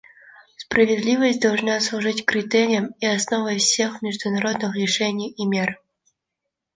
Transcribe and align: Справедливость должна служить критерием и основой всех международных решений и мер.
Справедливость 0.57 1.43
должна 1.43 1.79
служить 1.79 2.25
критерием 2.25 2.87
и 3.01 3.05
основой 3.05 3.59
всех 3.59 4.01
международных 4.01 4.75
решений 4.75 5.29
и 5.29 5.45
мер. 5.45 5.79